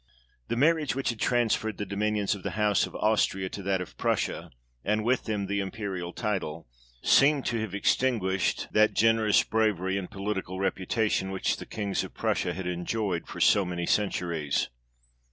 [0.47, 3.95] The marriage which had transferred the dominions of the house of Austria to that of
[3.99, 4.49] Prussia,
[4.83, 6.67] and with them the imperial title,
[7.03, 12.55] seemed to have extinguished that generous bravery, and political reputation which the kings of Prussia
[12.55, 14.69] had enjoyed for so many centuries.